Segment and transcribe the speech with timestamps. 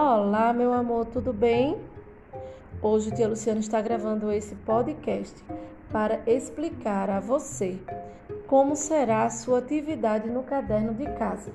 [0.00, 1.76] Olá, meu amor, tudo bem?
[2.80, 5.34] Hoje, tia Luciana está gravando esse podcast
[5.90, 7.76] para explicar a você
[8.46, 11.50] como será a sua atividade no caderno de casa.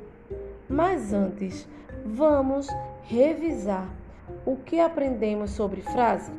[0.68, 1.66] Mas antes,
[2.06, 2.68] vamos
[3.04, 3.88] revisar
[4.46, 6.34] o que aprendemos sobre frase.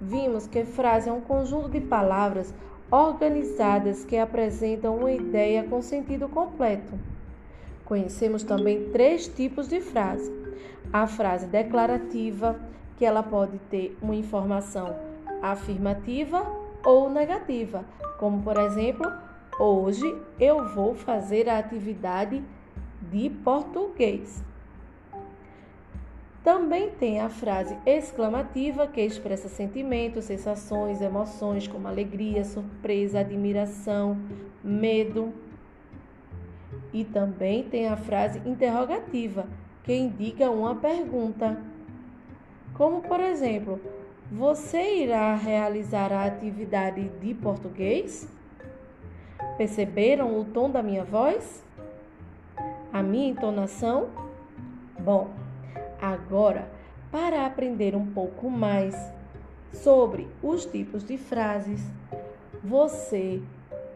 [0.00, 2.54] Vimos que frase é um conjunto de palavras
[2.88, 6.96] organizadas que apresentam uma ideia com sentido completo.
[7.84, 10.49] Conhecemos também três tipos de frase.
[10.92, 12.58] A frase declarativa,
[12.96, 14.96] que ela pode ter uma informação
[15.40, 16.44] afirmativa
[16.84, 17.84] ou negativa,
[18.18, 19.10] como por exemplo,
[19.58, 22.42] hoje eu vou fazer a atividade
[23.02, 24.42] de português.
[26.42, 34.18] Também tem a frase exclamativa, que expressa sentimentos, sensações, emoções como alegria, surpresa, admiração,
[34.64, 35.32] medo.
[36.92, 39.46] E também tem a frase interrogativa,
[39.84, 41.58] que indica uma pergunta.
[42.74, 43.80] Como, por exemplo,
[44.30, 48.28] você irá realizar a atividade de português?
[49.56, 51.64] Perceberam o tom da minha voz?
[52.92, 54.08] A minha entonação?
[54.98, 55.30] Bom,
[56.00, 56.70] agora,
[57.10, 58.94] para aprender um pouco mais
[59.72, 61.80] sobre os tipos de frases,
[62.62, 63.42] você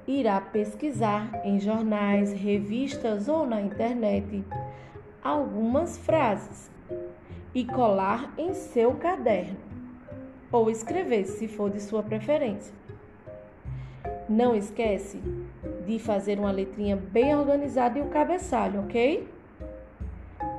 [0.06, 4.44] irá pesquisar em jornais, revistas ou na internet
[5.24, 6.70] algumas frases
[7.54, 9.56] e colar em seu caderno
[10.52, 12.74] ou escrever se for de sua preferência.
[14.28, 15.20] Não esquece
[15.86, 19.26] de fazer uma letrinha bem organizada e o cabeçalho, ok?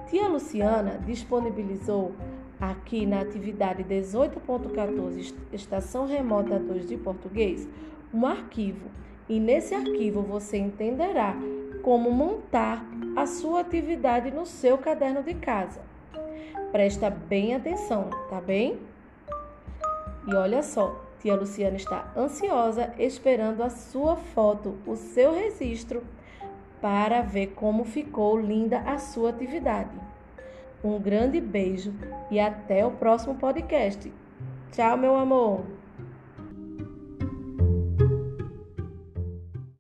[0.10, 2.14] Tia Luciana disponibilizou
[2.60, 7.68] aqui na atividade 18.14 Estação Remota 2 de Português
[8.14, 8.90] um arquivo
[9.28, 11.36] e nesse arquivo você entenderá
[11.82, 12.86] como montar
[13.16, 15.82] a sua atividade no seu caderno de casa.
[16.72, 18.80] Presta bem atenção, tá bem?
[20.28, 26.04] E olha só, tia Luciana está ansiosa esperando a sua foto, o seu registro,
[26.82, 29.96] para ver como ficou linda a sua atividade.
[30.84, 31.94] Um grande beijo
[32.30, 34.12] e até o próximo podcast.
[34.72, 35.85] Tchau, meu amor!